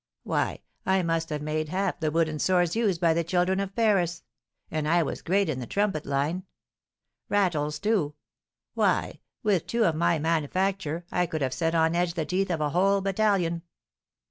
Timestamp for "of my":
9.85-10.17